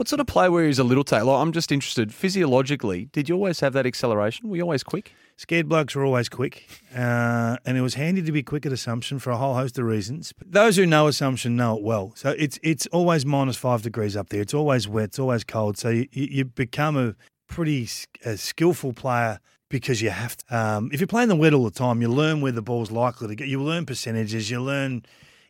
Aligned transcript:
What 0.00 0.08
sort 0.08 0.20
of 0.20 0.28
play 0.28 0.46
you 0.46 0.60
as 0.60 0.78
a 0.78 0.82
little 0.82 1.04
tail? 1.04 1.28
I'm 1.28 1.52
just 1.52 1.70
interested, 1.70 2.14
physiologically, 2.14 3.10
did 3.12 3.28
you 3.28 3.34
always 3.34 3.60
have 3.60 3.74
that 3.74 3.84
acceleration? 3.84 4.48
Were 4.48 4.56
you 4.56 4.62
always 4.62 4.82
quick? 4.82 5.12
Scared 5.36 5.68
blokes 5.68 5.94
were 5.94 6.06
always 6.06 6.30
quick, 6.30 6.66
uh, 6.96 7.58
and 7.66 7.76
it 7.76 7.82
was 7.82 7.92
handy 7.92 8.22
to 8.22 8.32
be 8.32 8.42
quick 8.42 8.64
at 8.64 8.72
Assumption 8.72 9.18
for 9.18 9.28
a 9.28 9.36
whole 9.36 9.52
host 9.52 9.78
of 9.78 9.84
reasons. 9.84 10.32
But 10.32 10.52
those 10.52 10.76
who 10.76 10.86
know 10.86 11.06
Assumption 11.06 11.54
know 11.54 11.76
it 11.76 11.82
well. 11.82 12.14
So 12.16 12.34
it's 12.38 12.58
it's 12.62 12.86
always 12.86 13.26
minus 13.26 13.58
five 13.58 13.82
degrees 13.82 14.16
up 14.16 14.30
there. 14.30 14.40
It's 14.40 14.54
always 14.54 14.88
wet. 14.88 15.04
It's 15.04 15.18
always 15.18 15.44
cold. 15.44 15.76
So 15.76 15.90
you, 15.90 16.08
you 16.12 16.46
become 16.46 16.96
a 16.96 17.14
pretty 17.46 17.86
a 18.24 18.38
skillful 18.38 18.94
player 18.94 19.38
because 19.68 20.00
you 20.00 20.08
have 20.08 20.34
to. 20.34 20.56
Um, 20.58 20.88
if 20.94 21.00
you're 21.00 21.08
playing 21.08 21.28
the 21.28 21.36
wet 21.36 21.52
all 21.52 21.64
the 21.64 21.70
time, 21.70 22.00
you 22.00 22.08
learn 22.08 22.40
where 22.40 22.52
the 22.52 22.62
ball's 22.62 22.90
likely 22.90 23.28
to 23.28 23.36
go. 23.36 23.44
You 23.44 23.62
learn 23.62 23.84
percentages. 23.84 24.50
You 24.50 24.62
learn, 24.62 25.04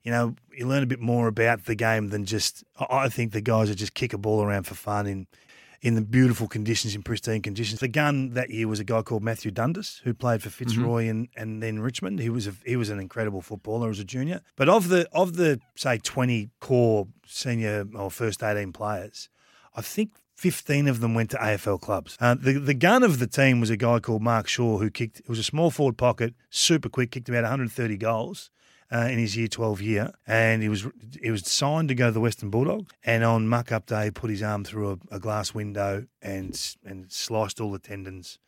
you 0.05 0.11
know, 0.11 0.35
you 0.53 0.67
learn 0.67 0.82
a 0.82 0.87
bit 0.87 1.01
more 1.01 1.29
about 1.29 1.67
the 1.67 1.75
game 1.75 2.09
than 2.09 2.25
just. 2.25 2.64
I 2.79 3.09
think 3.09 3.32
the 3.32 3.41
guys 3.41 3.69
that 3.69 3.77
just 3.77 3.95
kick 3.95 4.12
a 4.12 4.19
ball 4.19 4.43
around 4.43 4.64
for 4.64 4.75
fun 4.75 5.07
in 5.07 5.27
in 5.82 5.95
the 5.95 6.03
beautiful 6.03 6.46
conditions, 6.46 6.95
in 6.95 7.03
pristine 7.03 7.41
conditions. 7.41 7.81
The 7.81 7.89
gun 7.89 8.35
that 8.35 8.50
year 8.50 8.68
was 8.68 8.81
a 8.81 8.85
guy 8.85 9.00
called 9.03 9.22
Matthew 9.22 9.50
Dundas, 9.50 10.03
who 10.05 10.13
played 10.13 10.43
for 10.43 10.50
Fitzroy 10.50 11.05
mm-hmm. 11.05 11.11
and, 11.11 11.29
and 11.36 11.63
then 11.63 11.81
Richmond. 11.81 12.21
He 12.21 12.29
was 12.29 12.46
a, 12.46 12.55
he 12.67 12.77
was 12.77 12.91
an 12.91 13.00
incredible 13.00 13.41
footballer 13.41 13.89
as 13.89 13.99
a 13.99 14.05
junior. 14.05 14.43
But 14.57 14.68
of 14.68 14.89
the 14.89 15.08
of 15.13 15.36
the 15.36 15.61
say 15.77 15.99
twenty 15.99 16.50
core 16.61 17.08
senior 17.27 17.86
or 17.94 18.11
first 18.11 18.43
eighteen 18.43 18.72
players, 18.72 19.29
I 19.75 19.82
think 19.82 20.13
15 20.41 20.89
of 20.89 21.00
them 21.00 21.13
went 21.13 21.29
to 21.32 21.36
AFL 21.36 21.82
clubs. 21.82 22.17
Uh, 22.19 22.35
the, 22.35 22.55
the 22.55 22.72
gun 22.72 23.03
of 23.03 23.19
the 23.19 23.27
team 23.27 23.61
was 23.61 23.69
a 23.69 23.77
guy 23.77 23.99
called 23.99 24.22
Mark 24.22 24.49
Shaw 24.49 24.79
who 24.79 24.89
kicked, 24.89 25.21
it 25.21 25.29
was 25.29 25.39
a 25.39 25.43
small 25.43 25.71
forward 25.71 25.99
pocket, 25.99 26.32
super 26.49 26.89
quick, 26.89 27.11
kicked 27.11 27.29
about 27.29 27.43
130 27.43 27.99
goals. 27.99 28.50
Uh, 28.93 29.07
in 29.08 29.21
his 29.21 29.36
year 29.36 29.46
12 29.46 29.80
year, 29.82 30.11
and 30.26 30.64
he 30.64 30.68
was 30.68 30.85
he 31.22 31.30
was 31.30 31.46
signed 31.46 31.89
to 31.89 31.94
go 31.94 32.06
to 32.06 32.12
the 32.12 32.20
Western 32.20 32.50
Bulldogs. 32.50 32.92
And 33.05 33.22
on 33.22 33.47
muck 33.47 33.70
up 33.70 33.86
day, 33.86 34.11
put 34.11 34.30
his 34.30 34.42
arm 34.42 34.64
through 34.64 34.98
a, 35.11 35.14
a 35.14 35.20
glass 35.20 35.55
window 35.55 36.06
and 36.20 36.77
and 36.84 37.11
sliced 37.11 37.61
all 37.61 37.70
the 37.70 37.78
tendons. 37.78 38.41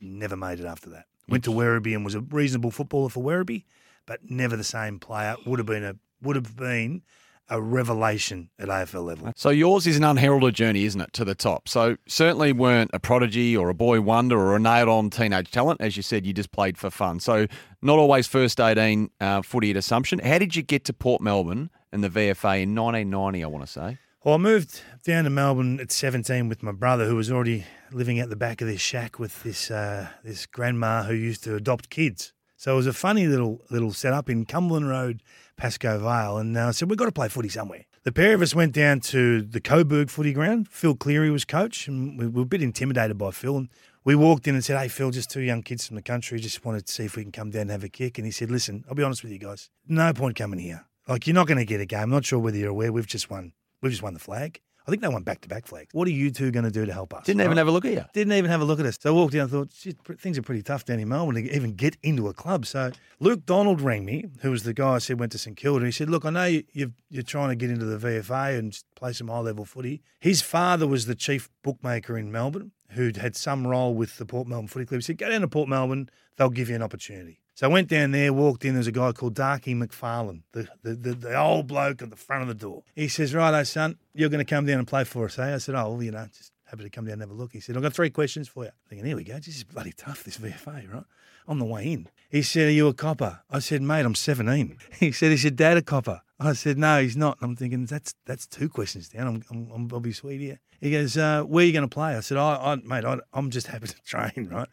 Never 0.00 0.36
made 0.36 0.58
it 0.58 0.64
after 0.64 0.88
that. 0.88 1.04
Went 1.28 1.44
to 1.44 1.50
Werribee 1.50 1.94
and 1.94 2.02
was 2.02 2.14
a 2.14 2.22
reasonable 2.22 2.70
footballer 2.70 3.10
for 3.10 3.22
Werribee, 3.22 3.64
but 4.06 4.20
never 4.30 4.56
the 4.56 4.64
same 4.64 4.98
player. 4.98 5.36
Would 5.44 5.58
have 5.58 5.66
been 5.66 5.84
a 5.84 5.96
would 6.22 6.36
have 6.36 6.56
been 6.56 7.02
a 7.50 7.60
revelation 7.60 8.48
at 8.58 8.68
AFL 8.68 9.04
level. 9.04 9.32
So 9.36 9.50
yours 9.50 9.86
is 9.86 9.96
an 9.96 10.04
unheralded 10.04 10.54
journey, 10.54 10.84
isn't 10.84 11.00
it, 11.00 11.12
to 11.14 11.24
the 11.24 11.34
top? 11.34 11.68
So 11.68 11.96
certainly 12.06 12.52
weren't 12.52 12.90
a 12.94 13.00
prodigy 13.00 13.56
or 13.56 13.68
a 13.68 13.74
boy 13.74 14.00
wonder 14.00 14.38
or 14.38 14.56
a 14.56 14.60
nailed-on 14.60 15.10
teenage 15.10 15.50
talent. 15.50 15.80
As 15.80 15.96
you 15.96 16.02
said, 16.02 16.24
you 16.24 16.32
just 16.32 16.52
played 16.52 16.78
for 16.78 16.90
fun. 16.90 17.20
So 17.20 17.46
not 17.82 17.98
always 17.98 18.26
first 18.26 18.60
18 18.60 19.10
uh, 19.20 19.42
footy 19.42 19.70
at 19.70 19.76
Assumption. 19.76 20.20
How 20.20 20.38
did 20.38 20.54
you 20.56 20.62
get 20.62 20.84
to 20.84 20.92
Port 20.92 21.20
Melbourne 21.20 21.70
in 21.92 22.00
the 22.00 22.08
VFA 22.08 22.62
in 22.62 22.74
1990, 22.74 23.44
I 23.44 23.46
want 23.48 23.66
to 23.66 23.70
say? 23.70 23.98
Well, 24.22 24.34
I 24.34 24.38
moved 24.38 24.82
down 25.02 25.24
to 25.24 25.30
Melbourne 25.30 25.80
at 25.80 25.90
17 25.90 26.48
with 26.48 26.62
my 26.62 26.72
brother, 26.72 27.06
who 27.06 27.16
was 27.16 27.32
already 27.32 27.64
living 27.90 28.20
at 28.20 28.28
the 28.28 28.36
back 28.36 28.60
of 28.60 28.68
this 28.68 28.80
shack 28.80 29.18
with 29.18 29.42
this 29.42 29.70
uh, 29.70 30.08
this 30.22 30.44
grandma 30.44 31.04
who 31.04 31.14
used 31.14 31.42
to 31.44 31.56
adopt 31.56 31.88
kids. 31.88 32.34
So 32.56 32.74
it 32.74 32.76
was 32.76 32.86
a 32.86 32.92
funny 32.92 33.26
little 33.26 33.62
little 33.70 33.94
setup 33.94 34.28
in 34.28 34.44
Cumberland 34.44 34.90
Road, 34.90 35.22
Pascoe 35.60 35.98
Vale, 35.98 36.38
and 36.38 36.56
uh, 36.56 36.68
I 36.68 36.70
said 36.70 36.88
we've 36.88 36.96
got 36.96 37.04
to 37.04 37.12
play 37.12 37.28
footy 37.28 37.50
somewhere. 37.50 37.84
The 38.04 38.12
pair 38.12 38.34
of 38.34 38.40
us 38.40 38.54
went 38.54 38.72
down 38.72 39.00
to 39.00 39.42
the 39.42 39.60
Coburg 39.60 40.08
footy 40.08 40.32
ground. 40.32 40.68
Phil 40.70 40.94
Cleary 40.94 41.30
was 41.30 41.44
coach, 41.44 41.86
and 41.86 42.18
we 42.18 42.26
were 42.26 42.42
a 42.42 42.46
bit 42.46 42.62
intimidated 42.62 43.18
by 43.18 43.30
Phil. 43.30 43.58
And 43.58 43.68
we 44.02 44.14
walked 44.14 44.48
in 44.48 44.54
and 44.54 44.64
said, 44.64 44.78
"Hey, 44.78 44.88
Phil, 44.88 45.10
just 45.10 45.30
two 45.30 45.42
young 45.42 45.62
kids 45.62 45.86
from 45.86 45.96
the 45.96 46.02
country. 46.02 46.40
Just 46.40 46.64
wanted 46.64 46.86
to 46.86 46.92
see 46.92 47.04
if 47.04 47.14
we 47.14 47.24
can 47.24 47.30
come 47.30 47.50
down 47.50 47.62
and 47.62 47.72
have 47.72 47.84
a 47.84 47.90
kick." 47.90 48.16
And 48.16 48.24
he 48.24 48.30
said, 48.30 48.50
"Listen, 48.50 48.84
I'll 48.88 48.94
be 48.94 49.02
honest 49.02 49.22
with 49.22 49.32
you 49.32 49.38
guys. 49.38 49.68
No 49.86 50.14
point 50.14 50.34
coming 50.34 50.60
here. 50.60 50.86
Like 51.06 51.26
you're 51.26 51.34
not 51.34 51.46
going 51.46 51.58
to 51.58 51.66
get 51.66 51.82
a 51.82 51.84
game. 51.84 52.04
I'm 52.04 52.10
not 52.10 52.24
sure 52.24 52.38
whether 52.38 52.56
you're 52.56 52.70
aware. 52.70 52.90
We've 52.90 53.06
just 53.06 53.28
won. 53.28 53.52
We've 53.82 53.92
just 53.92 54.02
won 54.02 54.14
the 54.14 54.20
flag." 54.20 54.62
I 54.90 54.92
think 54.92 55.02
they 55.02 55.08
won 55.08 55.22
back 55.22 55.40
to 55.42 55.48
back 55.48 55.66
flags. 55.66 55.88
What 55.92 56.08
are 56.08 56.10
you 56.10 56.32
two 56.32 56.50
going 56.50 56.64
to 56.64 56.70
do 56.72 56.84
to 56.84 56.92
help 56.92 57.14
us? 57.14 57.24
Didn't 57.24 57.38
right? 57.38 57.44
even 57.44 57.58
have 57.58 57.68
a 57.68 57.70
look 57.70 57.84
at 57.84 57.92
you. 57.92 58.04
Didn't 58.12 58.32
even 58.32 58.50
have 58.50 58.60
a 58.60 58.64
look 58.64 58.80
at 58.80 58.86
us. 58.86 58.98
So 59.00 59.10
I 59.10 59.12
walked 59.12 59.34
in 59.34 59.40
and 59.40 59.50
thought, 59.50 59.70
things 60.18 60.36
are 60.36 60.42
pretty 60.42 60.62
tough 60.62 60.84
down 60.84 60.98
in 60.98 61.08
Melbourne 61.08 61.36
to 61.36 61.54
even 61.54 61.74
get 61.74 61.96
into 62.02 62.26
a 62.26 62.34
club. 62.34 62.66
So 62.66 62.90
Luke 63.20 63.46
Donald 63.46 63.80
rang 63.80 64.04
me, 64.04 64.24
who 64.40 64.50
was 64.50 64.64
the 64.64 64.74
guy 64.74 64.94
I 64.94 64.98
said 64.98 65.20
went 65.20 65.30
to 65.32 65.38
St 65.38 65.56
Kilda. 65.56 65.86
He 65.86 65.92
said, 65.92 66.10
Look, 66.10 66.24
I 66.24 66.30
know 66.30 66.44
you, 66.44 66.92
you're 67.08 67.22
trying 67.22 67.50
to 67.50 67.54
get 67.54 67.70
into 67.70 67.84
the 67.84 68.04
VFA 68.04 68.58
and 68.58 68.76
play 68.96 69.12
some 69.12 69.28
high 69.28 69.38
level 69.38 69.64
footy. 69.64 70.02
His 70.18 70.42
father 70.42 70.88
was 70.88 71.06
the 71.06 71.14
chief 71.14 71.48
bookmaker 71.62 72.18
in 72.18 72.32
Melbourne 72.32 72.72
who'd 72.90 73.16
had 73.16 73.36
some 73.36 73.66
role 73.66 73.94
with 73.94 74.18
the 74.18 74.26
Port 74.26 74.48
Melbourne 74.48 74.68
Footy 74.68 74.84
Club. 74.86 74.98
He 74.98 75.02
said, 75.02 75.18
Go 75.18 75.28
down 75.28 75.42
to 75.42 75.48
Port 75.48 75.68
Melbourne, 75.68 76.08
they'll 76.36 76.50
give 76.50 76.68
you 76.68 76.74
an 76.74 76.82
opportunity. 76.82 77.39
So 77.60 77.68
I 77.68 77.70
went 77.70 77.88
down 77.88 78.12
there, 78.12 78.32
walked 78.32 78.64
in. 78.64 78.72
There's 78.72 78.86
a 78.86 78.90
guy 78.90 79.12
called 79.12 79.34
Darky 79.34 79.74
McFarlane, 79.74 80.44
the, 80.52 80.66
the, 80.82 80.94
the, 80.94 81.12
the, 81.12 81.38
old 81.38 81.66
bloke 81.66 82.00
at 82.00 82.08
the 82.08 82.16
front 82.16 82.40
of 82.40 82.48
the 82.48 82.54
door. 82.54 82.84
He 82.94 83.06
says, 83.06 83.34
Righto, 83.34 83.62
son, 83.64 83.98
you're 84.14 84.30
going 84.30 84.42
to 84.42 84.48
come 84.48 84.64
down 84.64 84.78
and 84.78 84.88
play 84.88 85.04
for 85.04 85.26
us, 85.26 85.38
eh? 85.38 85.56
I 85.56 85.58
said, 85.58 85.74
Oh, 85.74 85.90
well, 85.90 86.02
you 86.02 86.10
know, 86.10 86.26
just 86.34 86.52
happy 86.64 86.84
to 86.84 86.88
come 86.88 87.04
down 87.04 87.12
and 87.12 87.20
have 87.20 87.30
a 87.30 87.34
look. 87.34 87.52
He 87.52 87.60
said, 87.60 87.76
I've 87.76 87.82
got 87.82 87.92
three 87.92 88.08
questions 88.08 88.48
for 88.48 88.64
you. 88.64 88.70
I'm 88.70 88.88
thinking, 88.88 89.04
here 89.04 89.14
we 89.14 89.24
go. 89.24 89.34
This 89.34 89.48
is 89.48 89.64
bloody 89.64 89.92
tough, 89.92 90.24
this 90.24 90.38
VFA, 90.38 90.90
right? 90.90 91.04
On 91.48 91.58
the 91.58 91.66
way 91.66 91.92
in. 91.92 92.08
He 92.30 92.40
said, 92.40 92.68
Are 92.68 92.70
you 92.70 92.88
a 92.88 92.94
copper? 92.94 93.40
I 93.50 93.58
said, 93.58 93.82
Mate, 93.82 94.06
I'm 94.06 94.14
17. 94.14 94.78
He 94.98 95.12
said, 95.12 95.30
Is 95.30 95.44
your 95.44 95.50
dad 95.50 95.76
a 95.76 95.82
copper? 95.82 96.22
I 96.38 96.54
said, 96.54 96.78
No, 96.78 97.02
he's 97.02 97.14
not. 97.14 97.36
And 97.42 97.50
I'm 97.50 97.56
thinking, 97.56 97.84
That's 97.84 98.14
that's 98.24 98.46
two 98.46 98.70
questions 98.70 99.10
down. 99.10 99.26
I'm, 99.26 99.44
I'm, 99.50 99.70
I'm 99.70 99.86
Bobby 99.86 100.14
Sweet 100.14 100.40
here. 100.40 100.60
He 100.80 100.90
goes, 100.90 101.18
uh, 101.18 101.42
Where 101.42 101.62
are 101.62 101.66
you 101.66 101.74
going 101.74 101.86
to 101.86 101.94
play? 101.94 102.16
I 102.16 102.20
said, 102.20 102.38
I, 102.38 102.54
I 102.54 102.76
Mate, 102.76 103.04
I, 103.04 103.18
I'm 103.34 103.50
just 103.50 103.66
happy 103.66 103.88
to 103.88 104.02
train, 104.06 104.48
right? 104.50 104.68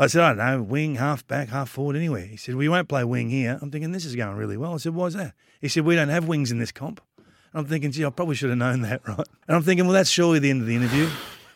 I 0.00 0.06
said, 0.06 0.22
I 0.22 0.28
don't 0.28 0.38
know, 0.38 0.62
wing, 0.62 0.94
half 0.94 1.26
back, 1.26 1.48
half 1.48 1.70
forward, 1.70 1.96
anywhere. 1.96 2.24
He 2.24 2.36
said, 2.36 2.54
We 2.54 2.68
won't 2.68 2.88
play 2.88 3.02
wing 3.02 3.30
here. 3.30 3.58
I'm 3.60 3.70
thinking, 3.70 3.90
This 3.92 4.04
is 4.04 4.14
going 4.14 4.36
really 4.36 4.56
well. 4.56 4.74
I 4.74 4.76
said, 4.76 4.94
Why's 4.94 5.14
that? 5.14 5.34
He 5.60 5.68
said, 5.68 5.84
We 5.84 5.96
don't 5.96 6.08
have 6.08 6.28
wings 6.28 6.52
in 6.52 6.58
this 6.58 6.70
comp. 6.70 7.00
I'm 7.52 7.66
thinking, 7.66 7.90
Gee, 7.90 8.04
I 8.04 8.10
probably 8.10 8.36
should 8.36 8.50
have 8.50 8.58
known 8.58 8.82
that, 8.82 9.00
right? 9.08 9.26
And 9.48 9.56
I'm 9.56 9.62
thinking, 9.62 9.86
Well, 9.86 9.94
that's 9.94 10.10
surely 10.10 10.38
the 10.38 10.50
end 10.50 10.60
of 10.60 10.68
the 10.68 10.76
interview. 10.76 11.08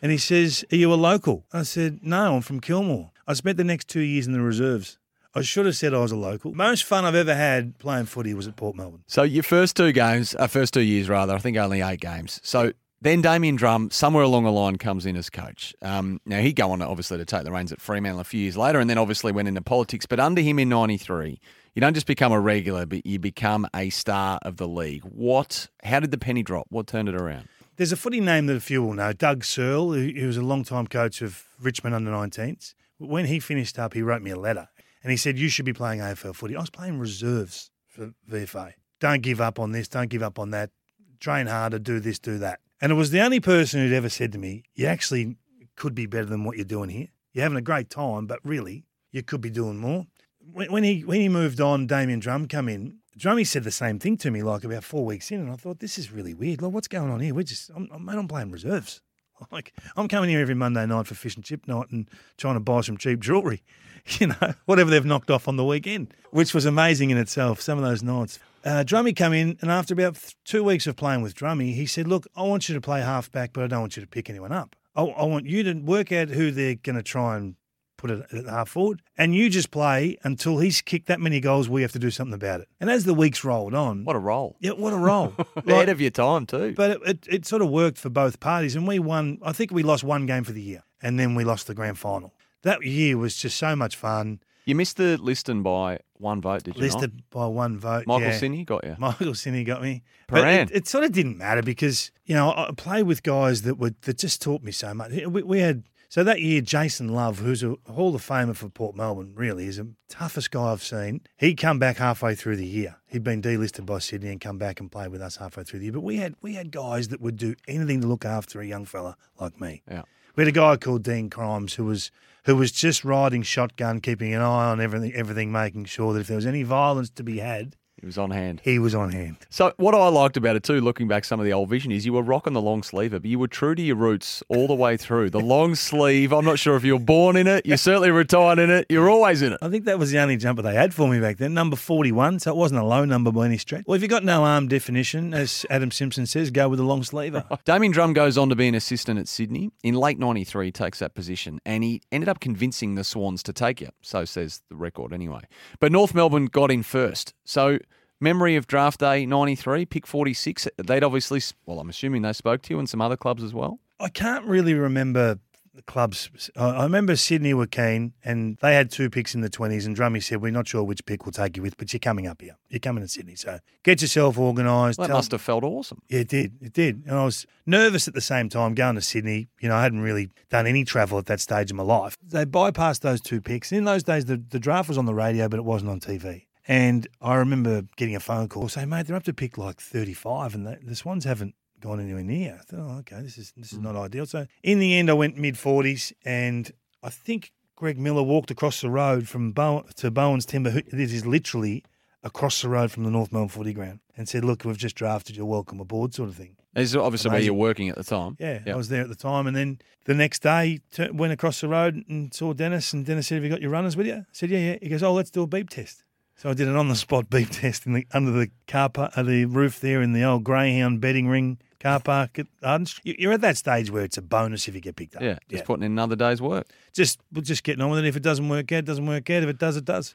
And 0.02 0.10
he 0.10 0.18
says, 0.18 0.64
Are 0.72 0.76
you 0.76 0.92
a 0.92 0.96
local? 0.96 1.44
I 1.52 1.62
said, 1.62 2.00
No, 2.02 2.34
I'm 2.34 2.42
from 2.42 2.60
Kilmore. 2.60 3.12
I 3.28 3.34
spent 3.34 3.56
the 3.56 3.64
next 3.64 3.88
two 3.88 4.00
years 4.00 4.26
in 4.26 4.32
the 4.32 4.40
reserves. 4.40 4.98
I 5.34 5.40
should 5.40 5.64
have 5.64 5.76
said 5.76 5.94
I 5.94 5.98
was 5.98 6.12
a 6.12 6.16
local. 6.16 6.52
Most 6.52 6.84
fun 6.84 7.06
I've 7.06 7.14
ever 7.14 7.34
had 7.34 7.78
playing 7.78 8.04
footy 8.04 8.34
was 8.34 8.46
at 8.46 8.56
Port 8.56 8.76
Melbourne. 8.76 9.02
So 9.06 9.22
your 9.22 9.42
first 9.42 9.76
two 9.76 9.92
games, 9.92 10.34
uh, 10.38 10.46
first 10.46 10.74
two 10.74 10.82
years 10.82 11.08
rather, 11.08 11.34
I 11.34 11.38
think 11.38 11.56
only 11.56 11.80
eight 11.80 12.00
games. 12.00 12.38
So 12.42 12.72
then 13.02 13.20
Damien 13.20 13.56
Drum, 13.56 13.90
somewhere 13.90 14.22
along 14.22 14.44
the 14.44 14.52
line, 14.52 14.76
comes 14.76 15.06
in 15.06 15.16
as 15.16 15.28
coach. 15.28 15.74
Um, 15.82 16.20
now, 16.24 16.40
he'd 16.40 16.54
go 16.54 16.70
on, 16.70 16.80
obviously, 16.82 17.18
to 17.18 17.24
take 17.24 17.42
the 17.42 17.50
reins 17.50 17.72
at 17.72 17.80
Fremantle 17.80 18.20
a 18.20 18.24
few 18.24 18.40
years 18.40 18.56
later 18.56 18.78
and 18.78 18.88
then 18.88 18.96
obviously 18.96 19.32
went 19.32 19.48
into 19.48 19.60
politics. 19.60 20.06
But 20.06 20.20
under 20.20 20.40
him 20.40 20.60
in 20.60 20.68
93, 20.68 21.40
you 21.74 21.80
don't 21.80 21.94
just 21.94 22.06
become 22.06 22.30
a 22.30 22.38
regular, 22.38 22.86
but 22.86 23.04
you 23.04 23.18
become 23.18 23.66
a 23.74 23.90
star 23.90 24.38
of 24.42 24.56
the 24.56 24.68
league. 24.68 25.02
What? 25.02 25.68
How 25.82 25.98
did 25.98 26.12
the 26.12 26.18
penny 26.18 26.44
drop? 26.44 26.66
What 26.70 26.86
turned 26.86 27.08
it 27.08 27.14
around? 27.14 27.48
There's 27.76 27.90
a 27.90 27.96
footy 27.96 28.20
name 28.20 28.46
that 28.46 28.56
a 28.56 28.60
few 28.60 28.82
will 28.82 28.94
know, 28.94 29.12
Doug 29.12 29.44
Searle, 29.44 29.94
who 29.94 30.26
was 30.26 30.36
a 30.36 30.42
long-time 30.42 30.86
coach 30.86 31.22
of 31.22 31.44
Richmond 31.60 31.96
under 31.96 32.10
19s. 32.10 32.74
When 32.98 33.26
he 33.26 33.40
finished 33.40 33.78
up, 33.78 33.94
he 33.94 34.02
wrote 34.02 34.22
me 34.22 34.30
a 34.30 34.38
letter 34.38 34.68
and 35.02 35.10
he 35.10 35.16
said, 35.16 35.38
You 35.38 35.48
should 35.48 35.64
be 35.64 35.72
playing 35.72 36.00
AFL 36.00 36.36
footy. 36.36 36.54
I 36.54 36.60
was 36.60 36.70
playing 36.70 36.98
reserves 36.98 37.70
for 37.88 38.12
VFA. 38.30 38.74
Don't 39.00 39.22
give 39.22 39.40
up 39.40 39.58
on 39.58 39.72
this, 39.72 39.88
don't 39.88 40.08
give 40.08 40.22
up 40.22 40.38
on 40.38 40.50
that. 40.50 40.70
Train 41.18 41.46
harder, 41.46 41.78
do 41.78 41.98
this, 41.98 42.18
do 42.18 42.38
that. 42.38 42.60
And 42.82 42.90
it 42.90 42.96
was 42.96 43.12
the 43.12 43.20
only 43.20 43.38
person 43.38 43.80
who'd 43.80 43.92
ever 43.92 44.08
said 44.08 44.32
to 44.32 44.38
me, 44.38 44.64
You 44.74 44.86
actually 44.86 45.36
could 45.76 45.94
be 45.94 46.06
better 46.06 46.26
than 46.26 46.42
what 46.42 46.56
you're 46.56 46.64
doing 46.64 46.90
here. 46.90 47.06
You're 47.32 47.44
having 47.44 47.56
a 47.56 47.62
great 47.62 47.88
time, 47.88 48.26
but 48.26 48.40
really, 48.44 48.84
you 49.12 49.22
could 49.22 49.40
be 49.40 49.50
doing 49.50 49.78
more. 49.78 50.06
When, 50.52 50.82
he 50.82 51.02
when 51.04 51.20
he 51.20 51.28
moved 51.28 51.60
on, 51.60 51.86
Damien 51.86 52.18
Drum 52.18 52.48
come 52.48 52.68
in. 52.68 52.98
Drummy 53.16 53.46
said 53.46 53.62
the 53.62 53.70
same 53.70 54.00
thing 54.00 54.16
to 54.18 54.32
me 54.32 54.42
like 54.42 54.64
about 54.64 54.82
four 54.82 55.04
weeks 55.04 55.30
in, 55.30 55.40
and 55.40 55.52
I 55.52 55.54
thought 55.54 55.78
this 55.78 55.96
is 55.96 56.10
really 56.10 56.34
weird. 56.34 56.60
Like, 56.60 56.72
what's 56.72 56.88
going 56.88 57.10
on 57.10 57.20
here? 57.20 57.32
We're 57.34 57.44
just, 57.44 57.70
I'm, 57.70 57.88
I'm, 57.92 58.08
I'm 58.08 58.26
playing 58.26 58.50
reserves. 58.50 59.00
Like, 59.52 59.74
I'm 59.96 60.08
coming 60.08 60.30
here 60.30 60.40
every 60.40 60.54
Monday 60.54 60.86
night 60.86 61.06
for 61.06 61.14
fish 61.14 61.36
and 61.36 61.44
chip 61.44 61.66
night 61.68 61.90
and 61.90 62.08
trying 62.36 62.54
to 62.54 62.60
buy 62.60 62.80
some 62.80 62.96
cheap 62.96 63.20
jewellery, 63.20 63.62
you 64.18 64.28
know, 64.28 64.54
whatever 64.66 64.90
they've 64.90 65.04
knocked 65.04 65.30
off 65.30 65.48
on 65.48 65.56
the 65.56 65.64
weekend, 65.64 66.14
which 66.30 66.54
was 66.54 66.64
amazing 66.64 67.10
in 67.10 67.18
itself. 67.18 67.60
Some 67.60 67.78
of 67.78 67.84
those 67.84 68.02
nights. 68.02 68.38
Uh, 68.64 68.84
Drummy 68.86 69.14
come 69.14 69.32
in, 69.32 69.58
and 69.60 69.70
after 69.70 69.92
about 69.92 70.18
two 70.44 70.62
weeks 70.62 70.86
of 70.86 70.96
playing 70.96 71.22
with 71.22 71.34
Drummy, 71.34 71.74
he 71.74 71.84
said, 71.84 72.06
"Look, 72.06 72.26
I 72.36 72.42
want 72.42 72.68
you 72.68 72.74
to 72.76 72.80
play 72.80 73.00
halfback, 73.00 73.52
but 73.52 73.64
I 73.64 73.66
don't 73.66 73.80
want 73.80 73.96
you 73.96 74.02
to 74.02 74.08
pick 74.08 74.30
anyone 74.30 74.52
up. 74.52 74.76
I, 74.94 75.02
I 75.02 75.24
want 75.24 75.46
you 75.46 75.62
to 75.64 75.74
work 75.74 76.12
out 76.12 76.28
who 76.28 76.50
they're 76.50 76.76
going 76.76 76.96
to 76.96 77.02
try 77.02 77.36
and 77.36 77.56
put 78.02 78.10
it 78.10 78.26
at 78.32 78.46
half 78.46 78.68
forward, 78.68 79.00
and 79.16 79.34
you 79.34 79.48
just 79.48 79.70
play 79.70 80.18
until 80.24 80.58
he's 80.58 80.82
kicked 80.82 81.06
that 81.06 81.20
many 81.20 81.40
goals. 81.40 81.68
We 81.68 81.82
have 81.82 81.92
to 81.92 81.98
do 81.98 82.10
something 82.10 82.34
about 82.34 82.60
it. 82.60 82.68
And 82.80 82.90
as 82.90 83.04
the 83.04 83.14
weeks 83.14 83.44
rolled 83.44 83.74
on, 83.74 84.04
what 84.04 84.16
a 84.16 84.18
roll! 84.18 84.56
Yeah, 84.60 84.72
what 84.72 84.92
a 84.92 84.96
roll! 84.96 85.32
like, 85.56 85.66
Ahead 85.68 85.88
of 85.88 86.00
your 86.00 86.10
time 86.10 86.46
too. 86.46 86.74
But 86.76 86.90
it, 86.90 87.00
it, 87.06 87.26
it 87.30 87.46
sort 87.46 87.62
of 87.62 87.70
worked 87.70 87.98
for 87.98 88.10
both 88.10 88.40
parties, 88.40 88.74
and 88.74 88.86
we 88.86 88.98
won. 88.98 89.38
I 89.42 89.52
think 89.52 89.70
we 89.70 89.84
lost 89.84 90.02
one 90.02 90.26
game 90.26 90.42
for 90.42 90.52
the 90.52 90.60
year, 90.60 90.82
and 91.00 91.18
then 91.18 91.34
we 91.34 91.44
lost 91.44 91.68
the 91.68 91.74
grand 91.74 91.98
final. 91.98 92.34
That 92.62 92.84
year 92.84 93.16
was 93.16 93.36
just 93.36 93.56
so 93.56 93.74
much 93.76 93.96
fun. 93.96 94.40
You 94.64 94.74
missed 94.74 94.96
the 94.96 95.16
Liston 95.16 95.62
by 95.62 96.00
one 96.18 96.40
vote, 96.40 96.64
did 96.64 96.76
you? 96.76 96.82
Listed 96.82 97.14
not? 97.14 97.30
by 97.30 97.46
one 97.46 97.78
vote. 97.78 98.06
Michael 98.06 98.28
yeah. 98.28 98.38
Sinney 98.38 98.64
got 98.64 98.84
you. 98.84 98.96
Michael 98.98 99.34
Sinney 99.34 99.64
got 99.64 99.82
me. 99.82 100.02
Paran. 100.28 100.68
It, 100.68 100.70
it, 100.72 100.88
sort 100.88 101.04
of 101.04 101.12
didn't 101.12 101.38
matter 101.38 101.62
because 101.62 102.12
you 102.24 102.34
know 102.34 102.50
I 102.50 102.70
played 102.76 103.04
with 103.04 103.22
guys 103.22 103.62
that 103.62 103.78
were 103.78 103.92
that 104.02 104.18
just 104.18 104.42
taught 104.42 104.62
me 104.62 104.72
so 104.72 104.94
much. 104.94 105.12
We, 105.12 105.42
we 105.42 105.60
had 105.60 105.84
So 106.12 106.22
that 106.24 106.42
year, 106.42 106.60
Jason 106.60 107.08
Love, 107.08 107.38
who's 107.38 107.62
a 107.62 107.74
Hall 107.90 108.14
of 108.14 108.20
Famer 108.20 108.54
for 108.54 108.68
Port 108.68 108.94
Melbourne, 108.94 109.32
really 109.34 109.64
is 109.64 109.78
the 109.78 109.94
toughest 110.10 110.50
guy 110.50 110.64
I've 110.64 110.82
seen. 110.82 111.22
He'd 111.38 111.54
come 111.54 111.78
back 111.78 111.96
halfway 111.96 112.34
through 112.34 112.56
the 112.56 112.66
year. 112.66 112.96
He'd 113.06 113.24
been 113.24 113.40
delisted 113.40 113.86
by 113.86 113.98
Sydney 114.00 114.28
and 114.28 114.38
come 114.38 114.58
back 114.58 114.78
and 114.78 114.92
play 114.92 115.08
with 115.08 115.22
us 115.22 115.36
halfway 115.36 115.64
through 115.64 115.78
the 115.78 115.86
year. 115.86 115.94
But 115.94 116.02
we 116.02 116.18
had 116.18 116.34
we 116.42 116.52
had 116.52 116.70
guys 116.70 117.08
that 117.08 117.22
would 117.22 117.38
do 117.38 117.54
anything 117.66 118.02
to 118.02 118.06
look 118.06 118.26
after 118.26 118.60
a 118.60 118.66
young 118.66 118.84
fella 118.84 119.16
like 119.40 119.58
me. 119.58 119.84
Yeah. 119.90 120.02
We 120.36 120.42
had 120.42 120.48
a 120.48 120.52
guy 120.52 120.76
called 120.76 121.02
Dean 121.02 121.30
Crimes 121.30 121.72
who 121.76 121.86
was 121.86 122.10
who 122.44 122.56
was 122.56 122.72
just 122.72 123.06
riding 123.06 123.40
shotgun, 123.40 124.00
keeping 124.00 124.34
an 124.34 124.42
eye 124.42 124.66
on 124.66 124.82
everything, 124.82 125.14
everything, 125.14 125.50
making 125.50 125.86
sure 125.86 126.12
that 126.12 126.20
if 126.20 126.26
there 126.26 126.36
was 126.36 126.44
any 126.44 126.62
violence 126.62 127.08
to 127.08 127.22
be 127.22 127.38
had, 127.38 127.74
He 128.02 128.06
was 128.06 128.18
on 128.18 128.32
hand. 128.32 128.60
he 128.64 128.80
was 128.80 128.96
on 128.96 129.12
hand. 129.12 129.36
So 129.48 129.72
what 129.76 129.94
I 129.94 130.08
liked 130.08 130.36
about 130.36 130.56
it 130.56 130.64
too, 130.64 130.80
looking 130.80 131.06
back 131.06 131.24
some 131.24 131.38
of 131.38 131.46
the 131.46 131.52
old 131.52 131.68
vision, 131.68 131.92
is 131.92 132.04
you 132.04 132.12
were 132.12 132.22
rocking 132.22 132.52
the 132.52 132.60
long 132.60 132.82
sleeve, 132.82 133.12
but 133.12 133.24
you 133.24 133.38
were 133.38 133.46
true 133.46 133.76
to 133.76 133.80
your 133.80 133.94
roots 133.94 134.42
all 134.48 134.66
the 134.66 134.74
way 134.74 134.96
through. 134.96 135.30
The 135.30 135.38
long 135.38 135.76
sleeve. 135.76 136.32
I'm 136.32 136.44
not 136.44 136.58
sure 136.58 136.74
if 136.74 136.82
you 136.82 136.94
were 136.94 137.04
born 137.04 137.36
in 137.36 137.46
it. 137.46 137.64
You 137.64 137.76
certainly 137.76 138.10
retired 138.10 138.58
in 138.58 138.70
it. 138.70 138.86
You're 138.88 139.08
always 139.08 139.40
in 139.40 139.52
it. 139.52 139.60
I 139.62 139.68
think 139.68 139.84
that 139.84 140.00
was 140.00 140.10
the 140.10 140.18
only 140.18 140.36
jumper 140.36 140.62
they 140.62 140.74
had 140.74 140.92
for 140.92 141.06
me 141.06 141.20
back 141.20 141.36
then, 141.36 141.54
number 141.54 141.76
41. 141.76 142.40
So 142.40 142.50
it 142.50 142.56
wasn't 142.56 142.80
a 142.80 142.84
low 142.84 143.04
number 143.04 143.30
by 143.30 143.46
any 143.46 143.56
stretch. 143.56 143.84
Well, 143.86 143.94
if 143.94 144.02
you've 144.02 144.10
got 144.10 144.24
no 144.24 144.42
arm 144.42 144.66
definition, 144.66 145.32
as 145.32 145.64
Adam 145.70 145.92
Simpson 145.92 146.26
says, 146.26 146.50
go 146.50 146.68
with 146.68 146.80
a 146.80 146.84
long 146.84 147.04
sleever. 147.04 147.44
Damien 147.64 147.92
Drum 147.92 148.14
goes 148.14 148.36
on 148.36 148.48
to 148.48 148.56
be 148.56 148.66
an 148.66 148.74
assistant 148.74 149.20
at 149.20 149.28
Sydney. 149.28 149.70
In 149.84 149.94
late 149.94 150.18
93, 150.18 150.66
he 150.66 150.72
takes 150.72 150.98
that 150.98 151.14
position 151.14 151.60
and 151.64 151.84
he 151.84 152.02
ended 152.10 152.28
up 152.28 152.40
convincing 152.40 152.96
the 152.96 153.04
Swans 153.04 153.44
to 153.44 153.52
take 153.52 153.80
you. 153.80 153.90
So 154.00 154.24
says 154.24 154.60
the 154.68 154.74
record 154.74 155.12
anyway. 155.12 155.42
But 155.78 155.92
North 155.92 156.16
Melbourne 156.16 156.46
got 156.46 156.72
in 156.72 156.82
first. 156.82 157.32
So 157.44 157.78
memory 158.22 158.56
of 158.56 158.66
draft 158.66 159.00
day 159.00 159.26
93, 159.26 159.84
pick 159.86 160.06
46. 160.06 160.68
They'd 160.78 161.04
obviously, 161.04 161.40
well, 161.66 161.80
I'm 161.80 161.90
assuming 161.90 162.22
they 162.22 162.32
spoke 162.32 162.62
to 162.62 162.74
you 162.74 162.78
and 162.78 162.88
some 162.88 163.02
other 163.02 163.16
clubs 163.16 163.42
as 163.42 163.52
well. 163.52 163.80
I 164.00 164.08
can't 164.08 164.44
really 164.46 164.74
remember 164.74 165.38
the 165.74 165.82
clubs. 165.82 166.28
I 166.56 166.82
remember 166.82 167.16
Sydney 167.16 167.54
were 167.54 167.66
keen 167.66 168.12
and 168.24 168.58
they 168.60 168.74
had 168.74 168.90
two 168.90 169.08
picks 169.08 169.34
in 169.34 169.40
the 169.40 169.48
20s. 169.48 169.86
And 169.86 169.96
Drummy 169.96 170.22
said, 170.22 170.42
We're 170.42 170.52
not 170.52 170.68
sure 170.68 170.82
which 170.82 171.04
pick 171.06 171.24
we'll 171.24 171.32
take 171.32 171.56
you 171.56 171.62
with, 171.62 171.76
but 171.78 171.92
you're 171.92 172.00
coming 172.00 172.26
up 172.26 172.42
here. 172.42 172.56
You're 172.68 172.80
coming 172.80 173.02
to 173.02 173.08
Sydney. 173.08 173.36
So 173.36 173.58
get 173.82 174.02
yourself 174.02 174.38
organised. 174.38 174.98
That 174.98 175.06
Tell- 175.06 175.16
must 175.16 175.32
have 175.32 175.40
felt 175.40 175.64
awesome. 175.64 176.02
Yeah, 176.08 176.20
it 176.20 176.28
did. 176.28 176.54
It 176.60 176.72
did. 176.72 177.04
And 177.06 177.16
I 177.16 177.24
was 177.24 177.46
nervous 177.64 178.06
at 178.06 178.14
the 178.14 178.20
same 178.20 178.48
time 178.48 178.74
going 178.74 178.96
to 178.96 179.00
Sydney. 179.00 179.48
You 179.60 179.68
know, 179.68 179.76
I 179.76 179.82
hadn't 179.82 180.00
really 180.00 180.30
done 180.50 180.66
any 180.66 180.84
travel 180.84 181.18
at 181.18 181.26
that 181.26 181.40
stage 181.40 181.70
of 181.70 181.76
my 181.76 181.84
life. 181.84 182.16
They 182.22 182.44
bypassed 182.44 183.00
those 183.00 183.20
two 183.20 183.40
picks. 183.40 183.72
In 183.72 183.84
those 183.84 184.02
days, 184.02 184.26
the, 184.26 184.36
the 184.36 184.58
draft 184.58 184.88
was 184.88 184.98
on 184.98 185.06
the 185.06 185.14
radio, 185.14 185.48
but 185.48 185.58
it 185.58 185.64
wasn't 185.64 185.90
on 185.90 186.00
TV. 186.00 186.46
And 186.68 187.08
I 187.20 187.34
remember 187.34 187.82
getting 187.96 188.14
a 188.14 188.20
phone 188.20 188.48
call 188.48 188.68
saying, 188.68 188.88
mate, 188.88 189.06
they're 189.06 189.16
up 189.16 189.24
to 189.24 189.32
pick 189.32 189.58
like 189.58 189.80
35 189.80 190.54
and 190.54 190.66
the, 190.66 190.78
the 190.82 190.94
Swans 190.94 191.24
haven't 191.24 191.54
gone 191.80 192.00
anywhere 192.00 192.22
near. 192.22 192.60
I 192.60 192.62
thought, 192.62 192.80
oh, 192.80 192.98
okay, 193.00 193.20
this 193.20 193.36
is, 193.38 193.52
this 193.56 193.72
is 193.72 193.78
mm. 193.78 193.82
not 193.82 193.96
ideal. 193.96 194.26
So 194.26 194.46
in 194.62 194.78
the 194.78 194.96
end, 194.96 195.10
I 195.10 195.14
went 195.14 195.36
mid 195.36 195.56
40s 195.56 196.12
and 196.24 196.70
I 197.02 197.10
think 197.10 197.52
Greg 197.74 197.98
Miller 197.98 198.22
walked 198.22 198.50
across 198.50 198.80
the 198.80 198.90
road 198.90 199.28
from 199.28 199.52
Bow- 199.52 199.84
to 199.96 200.10
Bowen's 200.10 200.46
Timber. 200.46 200.70
This 200.70 201.12
is 201.12 201.26
literally 201.26 201.84
across 202.22 202.62
the 202.62 202.68
road 202.68 202.92
from 202.92 203.02
the 203.02 203.10
North 203.10 203.32
Melbourne 203.32 203.48
footy 203.48 203.72
ground 203.72 203.98
and 204.16 204.28
said, 204.28 204.44
look, 204.44 204.64
we've 204.64 204.78
just 204.78 204.94
drafted 204.94 205.36
you, 205.36 205.44
welcome 205.44 205.80
aboard 205.80 206.14
sort 206.14 206.28
of 206.28 206.36
thing. 206.36 206.56
It's 206.74 206.94
obviously 206.94 207.30
where 207.30 207.40
you're 207.40 207.52
working 207.54 207.88
at 207.88 207.96
the 207.96 208.04
time. 208.04 208.36
Yeah, 208.38 208.60
Yeah. 208.64 208.74
I 208.74 208.76
was 208.76 208.88
there 208.88 209.02
at 209.02 209.08
the 209.08 209.14
time. 209.14 209.46
And 209.46 209.54
then 209.54 209.80
the 210.04 210.14
next 210.14 210.42
day, 210.42 210.80
t- 210.92 211.10
went 211.10 211.32
across 211.32 211.60
the 211.60 211.68
road 211.68 212.02
and 212.08 212.32
saw 212.32 212.54
Denis. 212.54 212.92
And 212.92 213.04
Denis 213.04 213.26
said, 213.26 213.36
Have 213.36 213.44
you 213.44 213.50
got 213.50 213.60
your 213.60 213.70
runners 213.70 213.96
with 213.96 214.06
you? 214.06 214.14
I 214.14 214.24
said, 214.32 214.50
Yeah, 214.50 214.58
yeah. 214.58 214.76
He 214.80 214.88
goes, 214.88 215.02
Oh, 215.02 215.12
let's 215.12 215.30
do 215.30 215.42
a 215.42 215.46
beep 215.46 215.68
test. 215.68 216.04
So 216.42 216.50
I 216.50 216.54
did 216.54 216.66
an 216.66 216.74
on 216.74 216.88
the 216.88 216.96
spot 216.96 217.30
beep 217.30 217.50
test 217.52 217.86
in 217.86 217.92
the 217.92 218.04
under 218.12 218.32
the 218.32 218.48
car 218.66 218.88
park, 218.88 219.12
uh, 219.16 219.22
the 219.22 219.44
roof 219.44 219.78
there 219.78 220.02
in 220.02 220.12
the 220.12 220.24
old 220.24 220.42
Greyhound 220.42 221.00
betting 221.00 221.28
ring 221.28 221.58
car 221.78 222.00
park 222.00 222.36
at 222.36 222.46
Arden 222.64 222.86
Street. 222.86 223.02
You- 223.06 223.14
You're 223.16 223.32
at 223.34 223.42
that 223.42 223.56
stage 223.56 223.92
where 223.92 224.02
it's 224.02 224.18
a 224.18 224.22
bonus 224.22 224.66
if 224.66 224.74
you 224.74 224.80
get 224.80 224.96
picked 224.96 225.14
up. 225.14 225.22
Yeah, 225.22 225.38
just 225.48 225.64
putting 225.64 225.84
in 225.84 225.92
another 225.92 226.16
day's 226.16 226.42
work. 226.42 226.66
just 226.92 227.20
just 227.42 227.62
getting 227.62 227.80
on 227.80 227.90
with 227.90 228.00
it. 228.00 228.06
If 228.06 228.16
it 228.16 228.24
doesn't 228.24 228.48
work 228.48 228.72
out, 228.72 228.78
it 228.80 228.84
doesn't 228.86 229.06
work 229.06 229.30
out. 229.30 229.44
If 229.44 229.48
it 229.50 229.58
does, 229.58 229.76
it 229.76 229.84
does. 229.84 230.10